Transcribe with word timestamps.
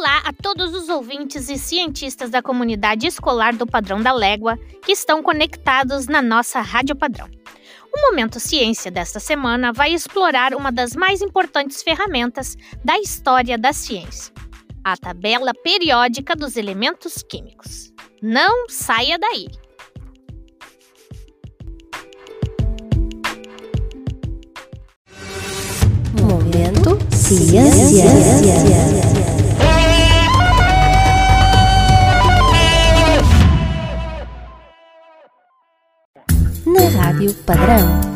Olá 0.00 0.22
a 0.24 0.32
todos 0.32 0.74
os 0.74 0.88
ouvintes 0.88 1.50
e 1.50 1.58
cientistas 1.58 2.30
da 2.30 2.40
comunidade 2.40 3.06
escolar 3.06 3.54
do 3.54 3.66
Padrão 3.66 4.00
da 4.00 4.14
Légua 4.14 4.58
que 4.82 4.92
estão 4.92 5.22
conectados 5.22 6.06
na 6.06 6.22
nossa 6.22 6.62
Rádio 6.62 6.96
Padrão. 6.96 7.28
O 7.94 8.00
Momento 8.08 8.40
Ciência 8.40 8.90
desta 8.90 9.20
semana 9.20 9.74
vai 9.74 9.92
explorar 9.92 10.54
uma 10.54 10.72
das 10.72 10.96
mais 10.96 11.20
importantes 11.20 11.82
ferramentas 11.82 12.56
da 12.82 12.98
história 12.98 13.58
da 13.58 13.74
ciência, 13.74 14.32
a 14.82 14.96
tabela 14.96 15.52
periódica 15.52 16.34
dos 16.34 16.56
elementos 16.56 17.22
químicos. 17.22 17.92
Não 18.22 18.70
saia 18.70 19.18
daí! 19.18 19.48
Momento 26.22 26.98
Ciência. 27.14 28.04
Na 28.06 29.09
Rádio 37.02 37.34
Padrão. 37.46 38.10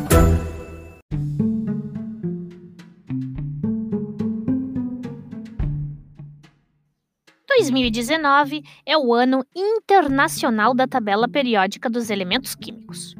2019 7.48 8.62
é 8.84 8.98
o 8.98 9.14
ano 9.14 9.42
internacional 9.56 10.74
da 10.74 10.86
tabela 10.86 11.26
periódica 11.26 11.88
dos 11.88 12.10
elementos 12.10 12.54
químicos, 12.54 13.14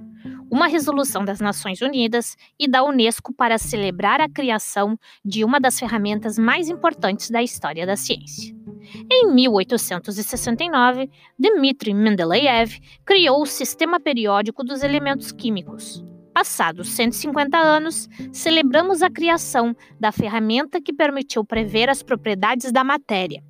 uma 0.51 0.67
resolução 0.67 1.25
das 1.25 1.41
Nações 1.41 1.81
Unidas 1.81 2.37
e 2.61 2.69
da 2.69 2.85
Unesco 2.85 3.33
para 3.33 3.57
celebrar 3.57 4.21
a 4.21 4.29
criação 4.29 4.99
de 5.25 5.45
uma 5.45 5.59
das 5.59 5.79
ferramentas 5.79 6.39
mais 6.39 6.69
importantes 6.69 7.31
da 7.31 7.43
história 7.43 7.87
da 7.87 7.97
ciência. 7.97 8.64
Em 9.11 9.33
1869, 9.33 11.11
Dmitry 11.39 11.95
Mendeleev 11.95 12.79
criou 13.05 13.43
o 13.43 13.47
Sistema 13.47 13.99
Periódico 13.99 14.65
dos 14.65 14.83
Elementos 14.83 15.33
Químicos. 15.33 16.05
Passados 16.33 16.89
150 16.89 17.57
anos, 17.57 18.09
celebramos 18.33 19.03
a 19.03 19.11
criação 19.11 19.75
da 20.01 20.11
ferramenta 20.11 20.81
que 20.81 20.93
permitiu 20.93 21.45
prever 21.45 21.89
as 21.89 22.03
propriedades 22.03 22.73
da 22.73 22.83
matéria, 22.83 23.43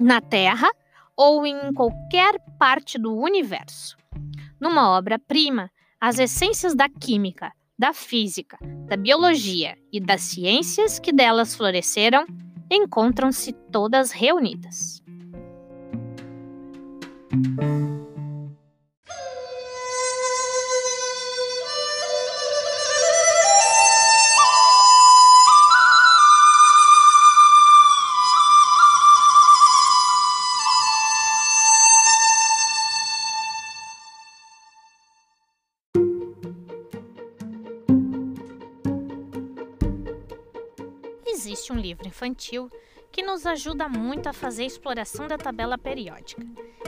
na 0.00 0.20
Terra 0.20 0.68
ou 1.16 1.46
em 1.46 1.72
qualquer 1.72 2.34
parte 2.58 2.98
do 2.98 3.16
universo. 3.16 3.96
Numa 4.60 4.90
obra-prima, 4.96 5.70
as 6.00 6.18
essências 6.18 6.74
da 6.74 6.88
química, 6.88 7.52
da 7.78 7.92
física, 7.92 8.58
da 8.88 8.96
biologia 8.96 9.76
e 9.92 10.00
das 10.00 10.22
ciências 10.22 10.98
que 10.98 11.12
delas 11.12 11.54
floresceram 11.54 12.26
encontram-se 12.70 13.52
todas 13.52 14.12
reunidas. 14.12 15.02
Existe 41.38 41.72
um 41.72 41.76
livro 41.76 42.08
infantil 42.08 42.68
que 43.12 43.22
nos 43.22 43.46
ajuda 43.46 43.88
muito 43.88 44.28
a 44.28 44.32
fazer 44.32 44.64
a 44.64 44.66
exploração 44.66 45.28
da 45.28 45.38
tabela 45.38 45.78
periódica. 45.78 46.44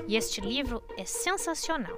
E 0.09 0.17
este 0.17 0.41
livro 0.41 0.83
é 0.97 1.05
sensacional. 1.05 1.97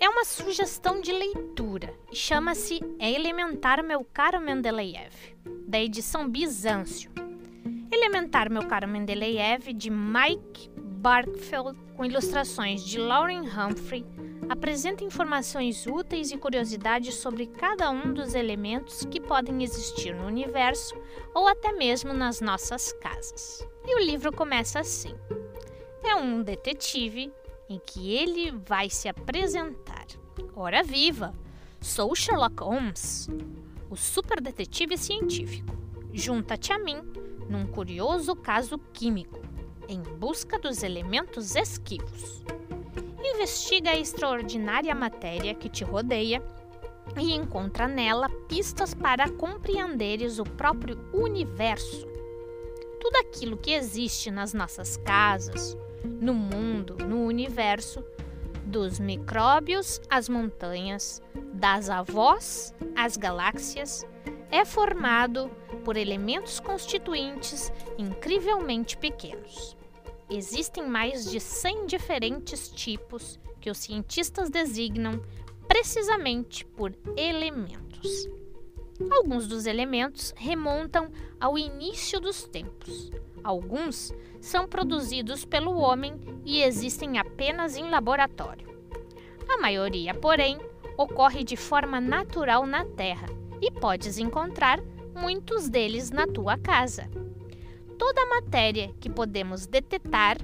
É 0.00 0.08
uma 0.08 0.24
sugestão 0.24 1.00
de 1.00 1.12
leitura 1.12 1.94
e 2.10 2.16
chama-se 2.16 2.80
É 2.98 3.10
Elementar 3.10 3.82
Meu 3.84 4.04
Caro 4.04 4.40
Mendeleev, 4.40 5.14
da 5.66 5.78
edição 5.78 6.28
Bizâncio. 6.28 7.10
Elementar 7.90 8.50
Meu 8.50 8.66
Caro 8.66 8.88
Mendeleev, 8.88 9.72
de 9.72 9.90
Mike 9.90 10.68
Barkfeld, 10.76 11.78
com 11.96 12.04
ilustrações 12.04 12.84
de 12.84 12.98
Lauren 12.98 13.42
Humphrey, 13.42 14.04
apresenta 14.48 15.04
informações 15.04 15.86
úteis 15.86 16.30
e 16.30 16.36
curiosidades 16.36 17.14
sobre 17.14 17.46
cada 17.46 17.90
um 17.90 18.12
dos 18.12 18.34
elementos 18.34 19.04
que 19.04 19.20
podem 19.20 19.62
existir 19.62 20.14
no 20.14 20.26
universo 20.26 20.94
ou 21.34 21.48
até 21.48 21.72
mesmo 21.72 22.12
nas 22.12 22.40
nossas 22.40 22.92
casas. 22.94 23.66
E 23.86 23.94
o 23.94 24.04
livro 24.04 24.32
começa 24.32 24.80
assim: 24.80 25.14
é 26.02 26.14
um 26.14 26.42
detetive 26.42 27.32
em 27.68 27.78
que 27.78 28.14
ele 28.14 28.50
vai 28.50 28.90
se 28.90 29.08
apresentar. 29.08 30.06
Ora 30.54 30.82
viva! 30.82 31.34
Sou 31.80 32.14
Sherlock 32.14 32.62
Holmes, 32.62 33.28
o 33.90 33.96
super 33.96 34.40
detetive 34.40 34.96
científico. 34.96 35.76
Junta-te 36.12 36.72
a 36.72 36.78
mim 36.78 37.02
num 37.48 37.66
curioso 37.66 38.34
caso 38.34 38.78
químico, 38.92 39.42
em 39.86 40.00
busca 40.00 40.58
dos 40.58 40.82
elementos 40.82 41.54
esquivos 41.56 42.42
investiga 43.26 43.90
a 43.90 43.98
extraordinária 43.98 44.94
matéria 44.94 45.54
que 45.54 45.68
te 45.68 45.84
rodeia 45.84 46.42
e 47.18 47.32
encontra 47.32 47.86
nela 47.86 48.28
pistas 48.48 48.94
para 48.94 49.28
compreenderes 49.30 50.38
o 50.38 50.44
próprio 50.44 50.98
universo. 51.12 52.06
Tudo 53.00 53.16
aquilo 53.16 53.56
que 53.56 53.72
existe 53.72 54.30
nas 54.30 54.54
nossas 54.54 54.96
casas, 54.96 55.76
no 56.04 56.34
mundo, 56.34 56.96
no 56.96 57.24
universo, 57.24 58.04
dos 58.64 58.98
micróbios 58.98 60.00
às 60.08 60.28
montanhas, 60.28 61.22
das 61.52 61.90
avós 61.90 62.74
às 62.96 63.16
galáxias, 63.16 64.06
é 64.50 64.64
formado 64.64 65.50
por 65.84 65.96
elementos 65.96 66.58
constituintes 66.58 67.72
incrivelmente 67.98 68.96
pequenos. 68.96 69.76
Existem 70.36 70.84
mais 70.88 71.30
de 71.30 71.38
100 71.38 71.86
diferentes 71.86 72.68
tipos 72.68 73.38
que 73.60 73.70
os 73.70 73.78
cientistas 73.78 74.50
designam 74.50 75.22
precisamente 75.68 76.64
por 76.64 76.92
elementos. 77.16 78.28
Alguns 79.12 79.46
dos 79.46 79.64
elementos 79.64 80.34
remontam 80.36 81.08
ao 81.38 81.56
início 81.56 82.18
dos 82.18 82.42
tempos. 82.48 83.12
Alguns 83.44 84.12
são 84.40 84.66
produzidos 84.66 85.44
pelo 85.44 85.76
homem 85.76 86.20
e 86.44 86.62
existem 86.62 87.16
apenas 87.16 87.76
em 87.76 87.88
laboratório. 87.88 88.66
A 89.48 89.58
maioria, 89.58 90.14
porém, 90.14 90.58
ocorre 90.98 91.44
de 91.44 91.56
forma 91.56 92.00
natural 92.00 92.66
na 92.66 92.84
Terra 92.84 93.28
e 93.62 93.70
podes 93.70 94.18
encontrar 94.18 94.80
muitos 95.14 95.68
deles 95.68 96.10
na 96.10 96.26
tua 96.26 96.58
casa. 96.58 97.08
Toda 97.98 98.22
a 98.22 98.26
matéria 98.26 98.92
que 99.00 99.08
podemos 99.08 99.66
detectar 99.66 100.38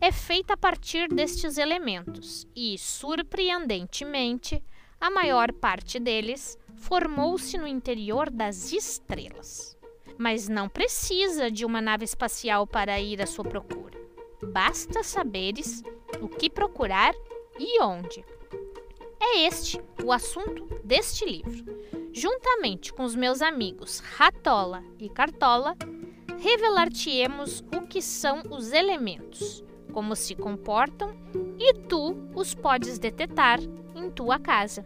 é 0.00 0.10
feita 0.12 0.54
a 0.54 0.56
partir 0.56 1.08
destes 1.08 1.56
elementos 1.56 2.46
e, 2.54 2.76
surpreendentemente, 2.78 4.62
a 5.00 5.10
maior 5.10 5.52
parte 5.52 5.98
deles 5.98 6.58
formou-se 6.76 7.56
no 7.56 7.66
interior 7.66 8.30
das 8.30 8.72
estrelas. 8.72 9.76
Mas 10.18 10.48
não 10.48 10.68
precisa 10.68 11.50
de 11.50 11.64
uma 11.64 11.80
nave 11.80 12.04
espacial 12.04 12.66
para 12.66 13.00
ir 13.00 13.22
à 13.22 13.26
sua 13.26 13.44
procura. 13.44 13.98
Basta 14.42 15.02
saberes 15.02 15.82
o 16.20 16.28
que 16.28 16.50
procurar 16.50 17.14
e 17.58 17.80
onde. 17.82 18.24
É 19.20 19.46
este 19.46 19.80
o 20.04 20.12
assunto 20.12 20.66
deste 20.84 21.24
livro. 21.24 21.64
Juntamente 22.12 22.92
com 22.92 23.04
os 23.04 23.14
meus 23.14 23.42
amigos 23.42 23.98
Ratola 23.98 24.82
e 24.98 25.08
Cartola, 25.08 25.76
revelar-te-emos 26.38 27.64
o 27.74 27.86
que 27.86 28.02
são 28.02 28.42
os 28.50 28.72
elementos, 28.72 29.64
como 29.92 30.14
se 30.14 30.34
comportam, 30.34 31.16
e 31.58 31.72
tu 31.72 32.16
os 32.34 32.54
podes 32.54 32.98
detectar 32.98 33.60
em 33.94 34.10
tua 34.10 34.38
casa. 34.38 34.82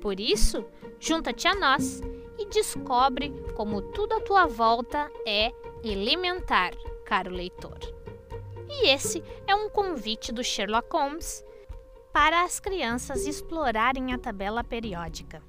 Por 0.00 0.18
isso, 0.18 0.64
junta-te 0.98 1.46
a 1.46 1.54
nós 1.54 2.00
e 2.38 2.46
descobre 2.46 3.32
como 3.54 3.82
tudo 3.82 4.14
à 4.14 4.20
tua 4.20 4.46
volta 4.46 5.10
é 5.26 5.52
elementar, 5.82 6.72
caro 7.04 7.30
leitor. 7.30 7.78
E 8.68 8.88
esse 8.88 9.22
é 9.46 9.54
um 9.54 9.68
convite 9.68 10.30
do 10.32 10.44
Sherlock 10.44 10.88
Holmes 10.92 11.44
para 12.12 12.42
as 12.42 12.60
crianças 12.60 13.26
explorarem 13.26 14.12
a 14.12 14.18
tabela 14.18 14.62
periódica. 14.62 15.42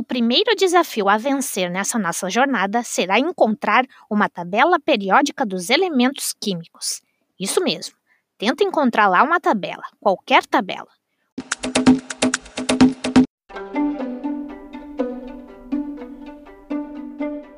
O 0.00 0.02
primeiro 0.02 0.56
desafio 0.56 1.10
a 1.10 1.18
vencer 1.18 1.70
nessa 1.70 1.98
nossa 1.98 2.30
jornada 2.30 2.82
será 2.82 3.18
encontrar 3.18 3.84
uma 4.08 4.30
tabela 4.30 4.80
periódica 4.80 5.44
dos 5.44 5.68
elementos 5.68 6.34
químicos. 6.40 7.02
Isso 7.38 7.62
mesmo, 7.62 7.94
tenta 8.38 8.64
encontrar 8.64 9.08
lá 9.08 9.22
uma 9.22 9.38
tabela, 9.38 9.82
qualquer 10.00 10.46
tabela. 10.46 10.88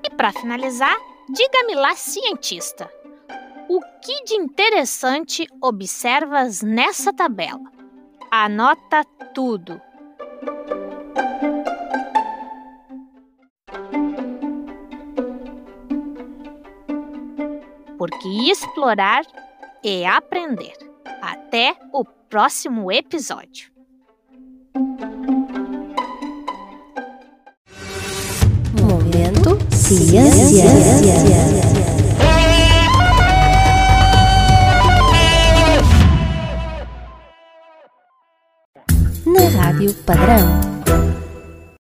E 0.04 0.10
para 0.16 0.32
finalizar, 0.32 0.96
Diga-me 1.32 1.76
lá, 1.76 1.94
cientista, 1.94 2.90
o 3.68 3.80
que 4.02 4.24
de 4.24 4.34
interessante 4.34 5.46
observas 5.62 6.60
nessa 6.60 7.12
tabela? 7.12 7.70
Anota 8.32 9.04
tudo. 9.32 9.80
Porque 18.02 18.50
explorar 18.50 19.22
é 19.84 20.04
aprender. 20.04 20.76
Até 21.22 21.76
o 21.92 22.04
próximo 22.04 22.90
episódio. 22.90 23.70
Momento 28.80 29.56
Ciência. 29.70 30.64
Na 39.24 39.62
Rádio 39.62 39.94
Padrão. 40.04 40.81